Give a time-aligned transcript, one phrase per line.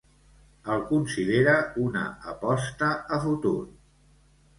[0.75, 1.53] El considera
[1.87, 3.69] una 'aposta a futur'.